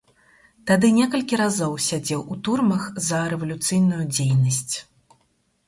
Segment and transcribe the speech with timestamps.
[0.69, 4.75] Тады некалькі разоў сядзеў у турмах за рэвалюцыйную дзейнасць.